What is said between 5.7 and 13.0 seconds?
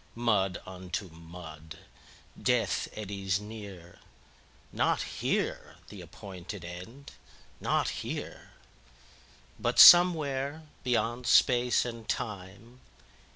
the appointed End, not here!17But somewhere, beyond Space and Time.